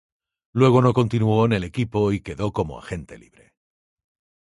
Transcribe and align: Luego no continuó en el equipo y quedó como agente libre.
Luego 0.53 0.81
no 0.81 0.93
continuó 0.93 1.45
en 1.45 1.53
el 1.53 1.63
equipo 1.63 2.11
y 2.11 2.21
quedó 2.21 2.51
como 2.53 2.79
agente 2.79 3.19
libre. 3.19 3.53